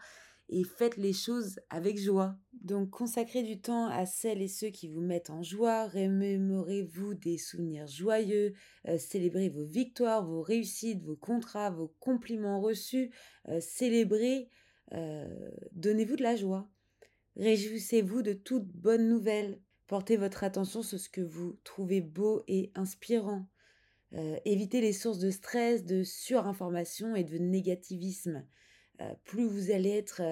et 0.50 0.64
faites 0.64 0.96
les 0.96 1.12
choses 1.12 1.60
avec 1.70 1.98
joie. 1.98 2.36
Donc 2.52 2.90
consacrez 2.90 3.42
du 3.42 3.60
temps 3.60 3.86
à 3.86 4.04
celles 4.04 4.42
et 4.42 4.48
ceux 4.48 4.68
qui 4.68 4.88
vous 4.88 5.00
mettent 5.00 5.30
en 5.30 5.42
joie, 5.42 5.86
remémorez-vous 5.86 7.14
des 7.14 7.38
souvenirs 7.38 7.86
joyeux, 7.86 8.52
euh, 8.88 8.98
célébrez 8.98 9.48
vos 9.48 9.64
victoires, 9.64 10.26
vos 10.26 10.42
réussites, 10.42 11.02
vos 11.02 11.16
contrats, 11.16 11.70
vos 11.70 11.94
compliments 12.00 12.60
reçus, 12.60 13.10
euh, 13.48 13.60
célébrez, 13.60 14.48
euh, 14.92 15.26
donnez-vous 15.72 16.16
de 16.16 16.22
la 16.22 16.36
joie. 16.36 16.68
Réjouissez-vous 17.36 18.22
de 18.22 18.32
toutes 18.32 18.66
bonnes 18.66 19.08
nouvelles. 19.08 19.60
Portez 19.86 20.16
votre 20.16 20.44
attention 20.44 20.82
sur 20.82 20.98
ce 20.98 21.08
que 21.08 21.20
vous 21.20 21.58
trouvez 21.64 22.00
beau 22.00 22.44
et 22.48 22.70
inspirant. 22.74 23.46
évitez 24.44 24.80
les 24.80 24.92
sources 24.92 25.20
de 25.20 25.30
stress, 25.30 25.84
de 25.84 26.02
surinformation 26.02 27.14
et 27.14 27.22
de 27.22 27.38
négativisme. 27.38 28.44
Euh, 29.00 29.14
plus 29.24 29.46
vous 29.46 29.70
allez 29.70 29.90
être 29.90 30.22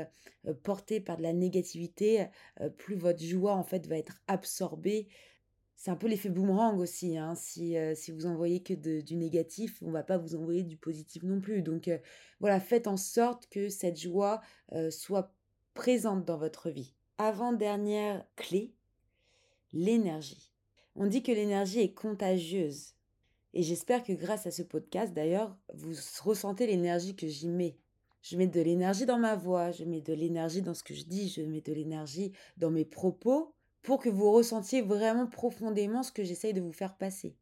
euh, 0.46 0.54
porté 0.62 1.00
par 1.00 1.16
de 1.16 1.22
la 1.22 1.32
négativité, 1.32 2.26
euh, 2.60 2.68
plus 2.68 2.96
votre 2.96 3.22
joie 3.22 3.54
en 3.54 3.62
fait 3.62 3.86
va 3.86 3.96
être 3.96 4.20
absorbée. 4.26 5.08
C'est 5.76 5.90
un 5.90 5.96
peu 5.96 6.08
l'effet 6.08 6.28
boomerang 6.28 6.78
aussi. 6.80 7.16
Hein. 7.16 7.36
Si, 7.36 7.76
si 7.94 8.10
vous 8.10 8.26
envoyez 8.26 8.64
que 8.64 8.74
du 8.74 9.14
négatif, 9.14 9.80
on 9.80 9.92
va 9.92 10.02
pas 10.02 10.18
vous 10.18 10.34
envoyer 10.34 10.64
du 10.64 10.76
positif 10.76 11.22
non 11.22 11.40
plus. 11.40 11.62
Donc 11.62 11.88
voilà, 12.40 12.58
faites 12.58 12.88
en 12.88 12.96
sorte 12.96 13.48
que 13.48 13.68
cette 13.68 13.96
joie 13.96 14.40
soit 14.90 15.36
présente 15.74 16.24
dans 16.24 16.36
votre 16.36 16.68
vie. 16.68 16.96
Avant-dernière 17.18 18.26
clé, 18.34 18.74
l'énergie. 19.72 20.52
On 20.96 21.06
dit 21.06 21.22
que 21.22 21.30
l'énergie 21.30 21.78
est 21.78 21.94
contagieuse. 21.94 22.94
Et 23.54 23.62
j'espère 23.62 24.02
que 24.02 24.12
grâce 24.12 24.48
à 24.48 24.50
ce 24.50 24.62
podcast, 24.62 25.14
d'ailleurs, 25.14 25.56
vous 25.74 25.94
ressentez 26.24 26.66
l'énergie 26.66 27.14
que 27.14 27.28
j'y 27.28 27.46
mets 27.46 27.78
je 28.22 28.36
mets 28.36 28.46
de 28.46 28.60
l'énergie 28.60 29.06
dans 29.06 29.18
ma 29.18 29.36
voix, 29.36 29.70
je 29.70 29.84
mets 29.84 30.00
de 30.00 30.12
l'énergie 30.12 30.62
dans 30.62 30.74
ce 30.74 30.82
que 30.82 30.94
je 30.94 31.04
dis, 31.04 31.28
je 31.28 31.42
mets 31.42 31.60
de 31.60 31.72
l'énergie 31.72 32.32
dans 32.56 32.70
mes 32.70 32.84
propos 32.84 33.54
pour 33.82 34.00
que 34.00 34.08
vous 34.08 34.30
ressentiez 34.32 34.82
vraiment 34.82 35.26
profondément 35.26 36.02
ce 36.02 36.12
que 36.12 36.24
j'essaye 36.24 36.52
de 36.52 36.60
vous 36.60 36.72
faire 36.72 36.96
passer. 36.96 37.36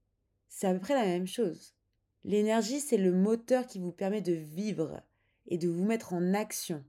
C'est 0.49 0.67
à 0.67 0.73
peu 0.73 0.81
près 0.81 0.95
la 0.95 1.05
même 1.05 1.27
chose. 1.27 1.75
L'énergie, 2.25 2.81
c'est 2.81 2.97
le 2.97 3.13
moteur 3.13 3.67
qui 3.67 3.79
vous 3.79 3.93
permet 3.93 4.21
de 4.21 4.33
vivre 4.33 5.01
et 5.47 5.59
de 5.59 5.69
vous 5.69 5.85
mettre 5.85 6.13
en 6.13 6.35
action. 6.35 6.85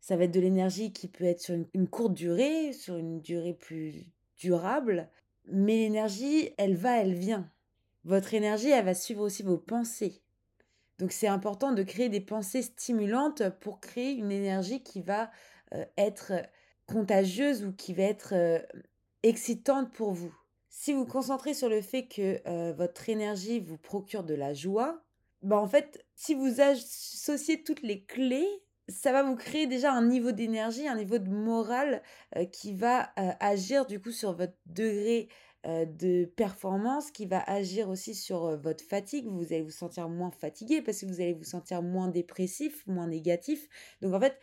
Ça 0.00 0.16
va 0.16 0.24
être 0.24 0.34
de 0.34 0.40
l'énergie 0.40 0.92
qui 0.92 1.08
peut 1.08 1.24
être 1.24 1.40
sur 1.40 1.54
une, 1.74 1.88
courte 1.88 2.14
durée, 2.14 2.72
sur 2.72 2.96
une 2.96 3.20
durée 3.20 3.52
plus 3.52 4.06
durable, 4.38 5.10
mais 5.46 5.76
l'énergie, 5.76 6.50
elle 6.56 6.76
va, 6.76 6.98
elle 6.98 7.14
vient. 7.14 7.50
Votre 8.04 8.32
énergie, 8.32 8.70
elle 8.70 8.86
va 8.86 8.94
suivre 8.94 9.22
aussi 9.22 9.42
vos 9.42 9.58
pensées. 9.58 10.22
Donc 11.00 11.12
c'est 11.12 11.26
important 11.26 11.72
de 11.72 11.82
créer 11.82 12.10
des 12.10 12.20
pensées 12.20 12.60
stimulantes 12.60 13.48
pour 13.60 13.80
créer 13.80 14.12
une 14.12 14.30
énergie 14.30 14.82
qui 14.82 15.00
va 15.00 15.30
euh, 15.74 15.84
être 15.96 16.32
contagieuse 16.86 17.64
ou 17.64 17.72
qui 17.72 17.94
va 17.94 18.02
être 18.02 18.34
euh, 18.34 18.58
excitante 19.22 19.90
pour 19.92 20.12
vous. 20.12 20.34
Si 20.68 20.92
vous 20.92 21.06
concentrez 21.06 21.54
sur 21.54 21.70
le 21.70 21.80
fait 21.80 22.06
que 22.06 22.40
euh, 22.46 22.74
votre 22.74 23.08
énergie 23.08 23.60
vous 23.60 23.78
procure 23.78 24.24
de 24.24 24.34
la 24.34 24.52
joie, 24.52 25.02
bah 25.42 25.56
en 25.56 25.66
fait, 25.66 26.04
si 26.16 26.34
vous 26.34 26.60
associez 26.60 27.62
toutes 27.62 27.82
les 27.82 28.04
clés, 28.04 28.46
ça 28.88 29.10
va 29.10 29.22
vous 29.22 29.36
créer 29.36 29.66
déjà 29.66 29.92
un 29.92 30.04
niveau 30.04 30.32
d'énergie, 30.32 30.86
un 30.86 30.96
niveau 30.96 31.16
de 31.18 31.30
morale 31.30 32.02
qui 32.52 32.74
va 32.74 33.12
agir 33.38 33.86
du 33.86 34.00
coup 34.00 34.10
sur 34.10 34.32
votre 34.32 34.56
degré 34.66 35.28
euh, 35.28 35.49
de 35.64 36.24
performance 36.24 37.10
qui 37.10 37.26
va 37.26 37.42
agir 37.42 37.88
aussi 37.88 38.14
sur 38.14 38.44
euh, 38.44 38.56
votre 38.56 38.84
fatigue. 38.84 39.26
Vous 39.26 39.52
allez 39.52 39.62
vous 39.62 39.70
sentir 39.70 40.08
moins 40.08 40.30
fatigué 40.30 40.82
parce 40.82 41.00
que 41.00 41.06
vous 41.06 41.20
allez 41.20 41.34
vous 41.34 41.44
sentir 41.44 41.82
moins 41.82 42.08
dépressif, 42.08 42.86
moins 42.86 43.06
négatif. 43.06 43.68
Donc 44.00 44.14
en 44.14 44.20
fait, 44.20 44.38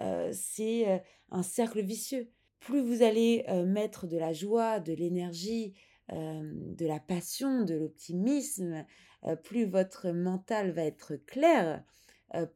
euh, 0.00 0.30
c'est 0.32 1.02
un 1.30 1.42
cercle 1.42 1.82
vicieux. 1.82 2.30
Plus 2.60 2.80
vous 2.80 3.02
allez 3.02 3.44
mettre 3.66 4.08
de 4.08 4.16
la 4.16 4.32
joie, 4.32 4.80
de 4.80 4.92
l'énergie, 4.92 5.74
de 6.10 6.86
la 6.86 6.98
passion, 6.98 7.62
de 7.62 7.74
l'optimisme, 7.74 8.84
plus 9.44 9.64
votre 9.64 10.10
mental 10.10 10.72
va 10.72 10.82
être 10.82 11.14
clair, 11.14 11.84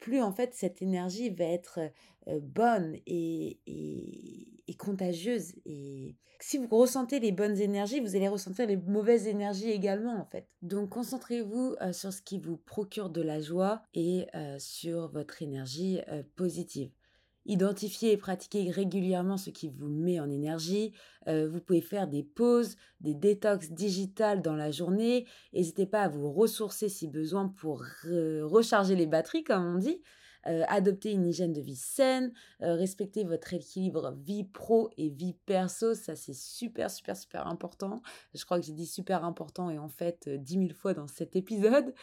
plus 0.01 0.21
en 0.21 0.33
fait 0.33 0.55
cette 0.55 0.83
énergie 0.83 1.31
va 1.31 1.45
être 1.45 1.81
bonne 2.27 2.97
et, 3.07 3.61
et, 3.67 4.75
contagieuse. 4.79 5.53
Et 5.67 6.17
si 6.41 6.59
vous 6.59 6.67
ressentez 6.71 7.21
les 7.21 7.31
bonnes 7.31 7.59
énergies, 7.59 8.01
vous 8.01 8.17
allez 8.17 8.29
ressentir 8.29 8.67
les 8.67 8.77
mauvaises 8.77 9.27
énergies 9.27 9.71
également 9.71 10.19
en 10.19 10.25
fait. 10.25 10.49
Donc 10.63 10.89
concentrez-vous 10.89 11.77
sur 11.93 12.13
ce 12.13 12.23
qui 12.23 12.39
vous 12.39 12.57
procure 12.57 13.11
de 13.11 13.23
la 13.23 13.41
joie 13.41 13.83
et 13.95 14.27
sur 14.59 15.09
votre 15.09 15.43
énergie 15.43 16.01
positive. 16.35 16.91
Identifiez 17.45 18.13
et 18.13 18.17
pratiquez 18.17 18.71
régulièrement 18.71 19.37
ce 19.37 19.51
qui 19.51 19.69
vous 19.69 19.89
met 19.89 20.21
en 20.21 20.31
énergie. 20.31 20.93
vous 21.27 21.61
pouvez 21.61 21.81
faire 21.81 22.07
des 22.09 22.23
pauses, 22.23 22.77
des 23.01 23.15
détox 23.15 23.71
digitales 23.71 24.43
dans 24.43 24.55
la 24.57 24.71
journée. 24.71 25.27
N'hésitez 25.53 25.87
pas 25.87 26.03
à 26.03 26.09
vous 26.09 26.33
ressourcer 26.33 26.89
si 26.89 27.09
besoin 27.09 27.49
pour 27.49 27.83
recharger 28.05 28.95
les 28.95 29.07
batteries, 29.07 29.45
comme 29.45 29.75
on 29.75 29.79
dit. 29.79 30.01
adopter 30.45 31.13
une 31.13 31.27
hygiène 31.27 31.53
de 31.53 31.61
vie 31.61 31.77
saine, 31.77 32.33
respecter 32.61 33.25
votre 33.25 33.55
équilibre 33.55 34.13
vie 34.25 34.45
pro 34.45 34.91
et 34.97 35.09
vie 35.09 35.35
perso, 35.47 35.95
ça 35.95 36.17
c'est 36.17 36.35
super 36.35 36.91
super 36.91 37.17
super 37.17 37.47
important. 37.47 38.03
Je 38.35 38.45
crois 38.45 38.59
que 38.59 38.67
j'ai 38.67 38.73
dit 38.73 38.87
super 38.87 39.25
important 39.25 39.71
et 39.71 39.79
en 39.79 39.89
fait 39.89 40.29
dix 40.29 40.59
mille 40.59 40.75
fois 40.75 40.95
dans 40.95 41.07
cet 41.07 41.37
épisode. 41.37 41.95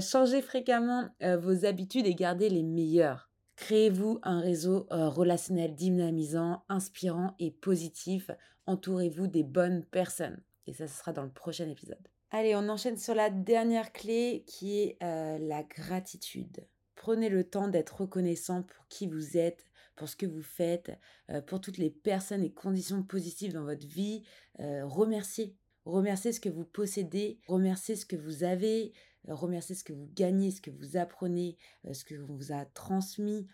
changez 0.00 0.42
fréquemment 0.42 1.08
vos 1.20 1.64
habitudes 1.64 2.06
et 2.06 2.14
gardez 2.14 2.48
les 2.48 2.64
meilleures. 2.64 3.30
Créez-vous 3.58 4.20
un 4.22 4.40
réseau 4.40 4.86
euh, 4.92 5.08
relationnel 5.08 5.74
dynamisant, 5.74 6.62
inspirant 6.68 7.34
et 7.40 7.50
positif. 7.50 8.30
Entourez-vous 8.66 9.26
des 9.26 9.42
bonnes 9.42 9.84
personnes. 9.84 10.40
Et 10.68 10.72
ça, 10.72 10.86
ce 10.86 10.96
sera 10.96 11.12
dans 11.12 11.24
le 11.24 11.32
prochain 11.32 11.68
épisode. 11.68 11.98
Allez, 12.30 12.54
on 12.54 12.68
enchaîne 12.68 12.96
sur 12.96 13.16
la 13.16 13.30
dernière 13.30 13.92
clé 13.92 14.44
qui 14.46 14.78
est 14.78 14.96
euh, 15.02 15.38
la 15.38 15.64
gratitude. 15.64 16.68
Prenez 16.94 17.28
le 17.28 17.42
temps 17.42 17.66
d'être 17.66 18.02
reconnaissant 18.02 18.62
pour 18.62 18.86
qui 18.86 19.08
vous 19.08 19.36
êtes, 19.36 19.64
pour 19.96 20.08
ce 20.08 20.14
que 20.14 20.26
vous 20.26 20.42
faites, 20.42 20.92
euh, 21.30 21.40
pour 21.40 21.60
toutes 21.60 21.78
les 21.78 21.90
personnes 21.90 22.44
et 22.44 22.52
conditions 22.52 23.02
positives 23.02 23.54
dans 23.54 23.64
votre 23.64 23.86
vie. 23.86 24.22
Remerciez. 24.58 25.56
Remerciez 25.84 26.32
ce 26.32 26.40
que 26.40 26.50
vous 26.50 26.66
possédez, 26.66 27.40
remerciez 27.46 27.96
ce 27.96 28.04
que 28.04 28.16
vous 28.16 28.44
avez, 28.44 28.92
remerciez 29.26 29.74
ce 29.74 29.84
que 29.84 29.92
vous 29.92 30.08
gagnez, 30.14 30.50
ce 30.50 30.60
que 30.60 30.70
vous 30.70 30.96
apprenez, 30.96 31.56
ce 31.92 32.04
que 32.04 32.14
vous 32.14 32.52
a 32.52 32.64
transmis. 32.66 33.46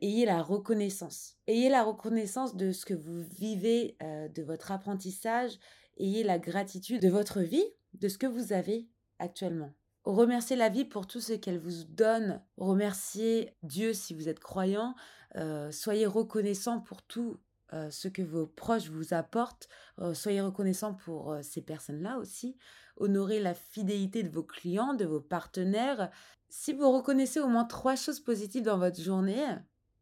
ayez 0.00 0.26
la 0.26 0.42
reconnaissance. 0.42 1.36
Ayez 1.46 1.68
la 1.68 1.82
reconnaissance 1.84 2.56
de 2.56 2.72
ce 2.72 2.84
que 2.84 2.94
vous 2.94 3.22
vivez, 3.22 3.96
de 4.00 4.42
votre 4.42 4.72
apprentissage. 4.72 5.58
Ayez 5.98 6.24
la 6.24 6.38
gratitude 6.38 7.00
de 7.00 7.08
votre 7.08 7.40
vie, 7.40 7.64
de 7.94 8.08
ce 8.08 8.18
que 8.18 8.26
vous 8.26 8.52
avez 8.52 8.88
actuellement. 9.18 9.72
Remerciez 10.06 10.54
la 10.54 10.68
vie 10.68 10.84
pour 10.84 11.08
tout 11.08 11.20
ce 11.20 11.32
qu'elle 11.32 11.58
vous 11.58 11.84
donne. 11.88 12.40
Remerciez 12.56 13.56
Dieu 13.64 13.92
si 13.92 14.14
vous 14.14 14.28
êtes 14.28 14.38
croyant. 14.38 14.94
Euh, 15.34 15.72
soyez 15.72 16.06
reconnaissant 16.06 16.80
pour 16.80 17.02
tout 17.02 17.38
euh, 17.72 17.90
ce 17.90 18.08
que 18.08 18.22
vos 18.22 18.46
proches 18.46 18.88
vous 18.88 19.14
apportent. 19.14 19.68
Euh, 19.98 20.14
soyez 20.14 20.40
reconnaissant 20.40 20.94
pour 20.94 21.36
ces 21.42 21.62
personnes-là 21.62 22.18
aussi. 22.18 22.56
Honorez 22.96 23.40
la 23.40 23.54
fidélité 23.54 24.22
de 24.22 24.28
vos 24.28 24.42
clients, 24.42 24.94
de 24.94 25.04
vos 25.04 25.20
partenaires. 25.20 26.10
Si 26.48 26.72
vous 26.72 26.90
reconnaissez 26.90 27.40
au 27.40 27.48
moins 27.48 27.64
trois 27.64 27.96
choses 27.96 28.20
positives 28.20 28.62
dans 28.62 28.78
votre 28.78 29.00
journée, 29.00 29.44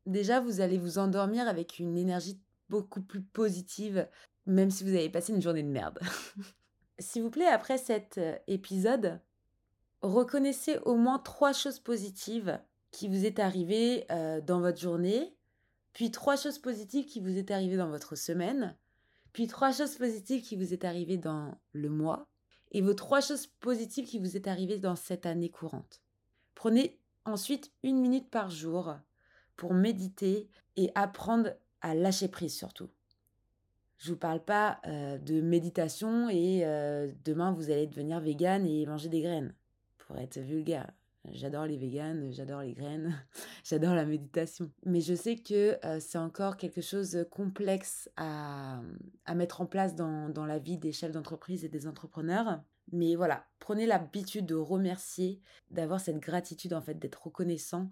déjà 0.07 0.41
vous 0.41 0.61
allez 0.61 0.79
vous 0.79 0.99
endormir 0.99 1.49
avec 1.49 1.79
une 1.79 1.97
énergie 1.97 2.41
beaucoup 2.69 3.03
plus 3.03 3.23
positive, 3.23 4.09
même 4.47 4.71
si 4.71 4.85
vous 4.85 4.91
avez 4.91 5.09
passé 5.09 5.33
une 5.33 5.43
journée 5.43 5.63
de 5.63 5.69
merde. 5.69 5.99
S'il 6.99 7.23
vous 7.23 7.31
plaît, 7.31 7.47
après 7.47 7.79
cet 7.79 8.21
épisode, 8.47 9.21
reconnaissez 10.03 10.79
au 10.85 10.95
moins 10.95 11.19
trois 11.19 11.53
choses 11.53 11.81
positives 11.81 12.61
qui 12.95 13.09
vous 13.09 13.25
est 13.27 13.41
arrivées 13.41 14.07
euh, 14.11 14.41
dans 14.41 14.61
votre 14.61 14.79
journée, 14.79 15.34
puis 15.95 16.11
trois 16.11 16.37
choses 16.37 16.59
positives 16.59 17.07
qui 17.07 17.21
vous 17.21 17.39
est 17.39 17.51
arrivées 17.51 17.77
dans 17.77 17.89
votre 17.89 18.17
semaine, 18.17 18.77
puis 19.33 19.47
trois 19.47 19.73
choses 19.73 19.97
positives 19.97 20.43
qui 20.43 20.57
vous 20.57 20.75
est 20.75 20.85
arrivées 20.85 21.17
dans 21.17 21.57
le 21.73 21.89
mois, 21.89 22.29
et 22.73 22.83
vos 22.83 22.95
trois 22.95 23.21
choses 23.21 23.47
positives 23.47 24.07
qui 24.07 24.19
vous 24.19 24.37
est 24.37 24.49
arrivées 24.49 24.79
dans 24.79 24.97
cette 24.97 25.25
année 25.25 25.49
courante. 25.49 26.03
Prenez 26.55 26.99
ensuite 27.25 27.73
une 27.83 28.01
minute 28.01 28.29
par 28.29 28.51
jour 28.51 28.97
pour 29.57 29.73
méditer 29.73 30.51
et 30.77 30.91
apprendre 30.97 31.55
à 31.81 31.95
lâcher 31.95 32.29
prise 32.29 32.55
surtout. 32.55 32.91
Je 33.99 34.11
vous 34.11 34.19
parle 34.19 34.45
pas 34.45 34.81
euh, 34.87 35.19
de 35.19 35.41
méditation 35.41 36.29
et 36.29 36.63
euh, 36.65 37.11
demain 37.25 37.53
vous 37.53 37.71
allez 37.71 37.87
devenir 37.87 38.21
vegan 38.21 38.67
et 38.67 38.85
manger 38.87 39.09
des 39.09 39.23
graines 39.23 39.55
pour 39.99 40.19
être 40.19 40.39
vulgaire. 40.39 40.91
J'adore 41.33 41.65
les 41.67 41.79
véganes, 41.79 42.31
j'adore 42.33 42.61
les 42.61 42.75
graines, 42.75 43.15
j'adore 43.65 43.95
la 43.95 44.05
méditation. 44.05 44.71
Mais 44.85 45.01
je 45.01 45.15
sais 45.15 45.37
que 45.37 45.79
euh, 45.85 45.99
c'est 45.99 46.19
encore 46.19 46.57
quelque 46.57 46.83
chose 46.83 47.13
de 47.13 47.25
complexe 47.25 48.11
à, 48.17 48.83
à 49.25 49.35
mettre 49.35 49.61
en 49.61 49.67
place 49.67 49.95
dans, 49.95 50.29
dans 50.29 50.45
la 50.45 50.59
vie 50.59 50.77
des 50.77 50.93
chefs 50.93 51.13
d'entreprise 51.13 51.65
et 51.65 51.69
des 51.69 51.87
entrepreneurs. 51.87 52.61
Mais 52.93 53.17
voilà, 53.17 53.47
prenez 53.59 53.87
l'habitude 53.87 54.45
de 54.45 54.55
remercier, 54.55 55.41
d'avoir 55.71 56.01
cette 56.01 56.19
gratitude 56.19 56.75
en 56.75 56.83
fait, 56.83 56.99
d'être 56.99 57.25
reconnaissant, 57.25 57.89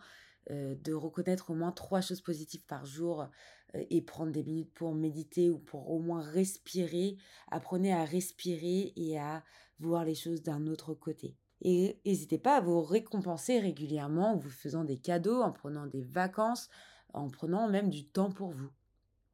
euh, 0.51 0.75
de 0.75 0.93
reconnaître 0.93 1.51
au 1.51 1.55
moins 1.55 1.73
trois 1.73 2.01
choses 2.01 2.21
positives 2.21 2.67
par 2.67 2.85
jour 2.85 3.29
euh, 3.75 3.85
et 3.91 4.03
prendre 4.03 4.33
des 4.33 4.43
minutes 4.43 4.73
pour 4.75 4.95
méditer 4.95 5.51
ou 5.51 5.59
pour 5.59 5.91
au 5.91 6.01
moins 6.01 6.21
respirer. 6.21 7.17
Apprenez 7.51 7.93
à 7.93 8.05
respirer 8.05 8.93
et 8.97 9.19
à 9.19 9.43
voir 9.79 10.05
les 10.05 10.15
choses 10.15 10.43
d'un 10.43 10.67
autre 10.67 10.95
côté. 10.95 11.37
Et 11.65 12.01
n'hésitez 12.05 12.39
pas 12.39 12.57
à 12.57 12.61
vous 12.61 12.83
récompenser 12.83 13.61
régulièrement 13.61 14.33
en 14.33 14.37
vous 14.37 14.51
faisant 14.51 14.83
des 14.83 14.99
cadeaux, 14.99 15.43
en 15.43 15.53
prenant 15.53 15.87
des 15.87 16.03
vacances, 16.03 16.69
en 17.15 17.29
prenant 17.29 17.69
même 17.69 17.89
du 17.89 18.05
temps 18.05 18.31
pour 18.31 18.51
vous. 18.51 18.71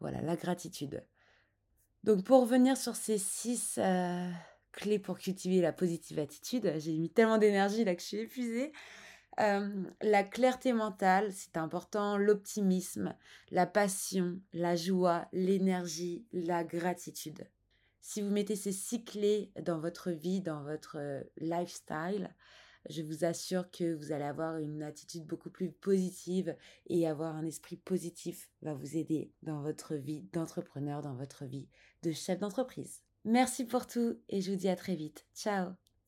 Voilà, 0.01 0.21
la 0.21 0.37
gratitude. 0.37 1.03
Donc 2.05 2.25
pour 2.25 2.43
revenir 2.43 2.77
sur 2.77 2.97
ces 2.97 3.17
six 3.17 3.79
euh, 3.79 4.31
clés 4.73 4.99
pour 4.99 5.19
cultiver 5.19 5.63
la 5.63 5.73
positive 5.73 6.19
attitude, 6.19 6.75
j'ai 6.77 6.97
mis 6.99 7.11
tellement 7.11 7.39
d'énergie 7.39 7.85
là 7.85 7.95
que 7.95 8.03
je 8.03 8.07
suis 8.07 8.19
épuisée. 8.19 8.73
Euh, 9.41 9.85
la 10.03 10.23
clarté 10.23 10.73
mentale, 10.73 11.33
c'est 11.33 11.57
important, 11.57 12.19
l'optimisme, 12.19 13.15
la 13.51 13.67
passion, 13.67 14.39
la 14.53 14.77
joie, 14.77 15.29
l'énergie, 15.33 16.27
la 16.33 16.63
gratitude. 16.63 17.49
Si 18.09 18.23
vous 18.23 18.31
mettez 18.31 18.57
ces 18.57 18.73
six 18.73 19.05
clés 19.05 19.53
dans 19.61 19.81
votre 19.81 20.11
vie, 20.11 20.41
dans 20.41 20.63
votre 20.63 20.97
lifestyle, 21.37 22.35
je 22.89 23.03
vous 23.03 23.27
assure 23.27 23.71
que 23.71 23.95
vous 23.97 24.13
allez 24.13 24.25
avoir 24.25 24.57
une 24.57 24.83
attitude 24.83 25.27
beaucoup 25.27 25.51
plus 25.51 25.73
positive 25.73 26.57
et 26.87 27.07
avoir 27.07 27.37
un 27.37 27.45
esprit 27.45 27.77
positif 27.77 28.49
va 28.63 28.73
vous 28.73 28.97
aider 28.97 29.35
dans 29.43 29.61
votre 29.61 29.95
vie 29.95 30.23
d'entrepreneur, 30.33 31.03
dans 31.03 31.17
votre 31.17 31.45
vie 31.45 31.69
de 32.03 32.13
chef 32.13 32.39
d'entreprise. 32.39 33.03
Merci 33.27 33.67
pour 33.67 33.87
tout 33.87 34.19
et 34.31 34.41
je 34.41 34.53
vous 34.53 34.57
dis 34.57 34.71
à 34.71 34.77
très 34.77 34.95
vite. 34.95 35.27
Ciao 35.35 35.75